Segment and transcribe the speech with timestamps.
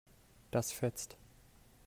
[0.49, 1.15] Das fetzt.